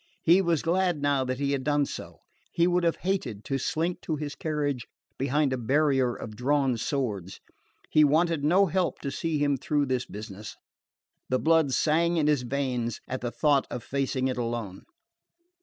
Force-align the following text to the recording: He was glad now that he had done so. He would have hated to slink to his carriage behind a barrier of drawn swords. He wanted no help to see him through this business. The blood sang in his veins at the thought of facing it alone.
He 0.23 0.41
was 0.41 0.63
glad 0.63 0.99
now 0.99 1.23
that 1.25 1.37
he 1.37 1.51
had 1.51 1.63
done 1.63 1.85
so. 1.85 2.21
He 2.51 2.65
would 2.65 2.83
have 2.83 2.95
hated 3.05 3.45
to 3.45 3.59
slink 3.59 4.01
to 4.01 4.15
his 4.15 4.33
carriage 4.33 4.87
behind 5.19 5.53
a 5.53 5.59
barrier 5.59 6.15
of 6.15 6.35
drawn 6.35 6.75
swords. 6.77 7.39
He 7.91 8.03
wanted 8.03 8.43
no 8.43 8.65
help 8.65 8.97
to 9.01 9.11
see 9.11 9.37
him 9.37 9.57
through 9.57 9.85
this 9.85 10.07
business. 10.07 10.55
The 11.29 11.37
blood 11.37 11.71
sang 11.71 12.17
in 12.17 12.25
his 12.25 12.41
veins 12.41 12.99
at 13.07 13.21
the 13.21 13.29
thought 13.29 13.67
of 13.69 13.83
facing 13.83 14.27
it 14.27 14.37
alone. 14.37 14.85